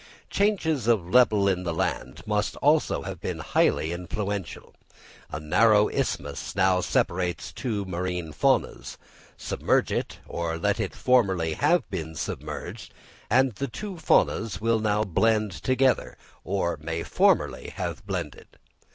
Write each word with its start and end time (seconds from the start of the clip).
Changes 0.31 0.87
of 0.87 1.07
level 1.13 1.47
in 1.47 1.61
the 1.63 1.75
land 1.75 2.23
must 2.25 2.55
also 2.55 3.03
have 3.03 3.21
been 3.21 3.37
highly 3.37 3.91
influential: 3.93 4.73
a 5.31 5.39
narrow 5.39 5.89
isthmus 5.91 6.55
now 6.55 6.81
separates 6.81 7.53
two 7.53 7.85
marine 7.85 8.33
faunas; 8.33 8.97
submerge 9.37 9.91
it, 9.91 10.17
or 10.27 10.57
let 10.57 10.79
it 10.79 10.95
formerly 10.95 11.53
have 11.53 11.87
been 11.91 12.15
submerged, 12.15 12.91
and 13.29 13.51
the 13.51 13.67
two 13.67 13.95
faunas 13.97 14.59
will 14.59 14.79
now 14.79 15.03
blend 15.03 15.51
together, 15.51 16.17
or 16.43 16.79
may 16.81 17.03
formerly 17.03 17.69
have 17.69 18.03
blended. 18.07 18.57